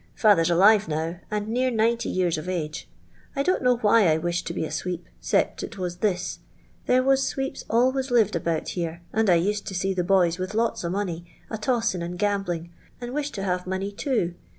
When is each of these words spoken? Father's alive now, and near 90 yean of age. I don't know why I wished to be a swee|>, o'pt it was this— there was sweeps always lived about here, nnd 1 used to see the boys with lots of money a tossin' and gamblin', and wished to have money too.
Father's 0.15 0.49
alive 0.49 0.87
now, 0.87 1.19
and 1.29 1.47
near 1.47 1.69
90 1.69 2.09
yean 2.09 2.31
of 2.39 2.49
age. 2.49 2.89
I 3.35 3.43
don't 3.43 3.61
know 3.61 3.77
why 3.77 4.07
I 4.07 4.17
wished 4.17 4.47
to 4.47 4.53
be 4.55 4.65
a 4.65 4.71
swee|>, 4.71 5.03
o'pt 5.31 5.61
it 5.61 5.77
was 5.77 5.97
this— 5.97 6.39
there 6.87 7.03
was 7.03 7.23
sweeps 7.27 7.65
always 7.69 8.09
lived 8.09 8.35
about 8.35 8.69
here, 8.69 9.03
nnd 9.13 9.27
1 9.27 9.43
used 9.43 9.67
to 9.67 9.75
see 9.75 9.93
the 9.93 10.03
boys 10.03 10.39
with 10.39 10.55
lots 10.55 10.83
of 10.83 10.91
money 10.91 11.25
a 11.51 11.57
tossin' 11.59 12.01
and 12.01 12.17
gamblin', 12.17 12.71
and 12.99 13.13
wished 13.13 13.35
to 13.35 13.43
have 13.43 13.67
money 13.67 13.91
too. 13.91 14.33